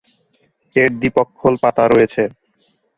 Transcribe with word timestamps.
এর 0.75 0.89
দ্বি-পক্ষল 0.99 1.53
পাতা 1.63 1.83
রয়েছে। 1.87 2.23